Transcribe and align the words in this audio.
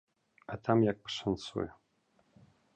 А 0.53 0.55
там 0.67 0.77
як 0.89 0.97
пашанцуе. 1.09 1.67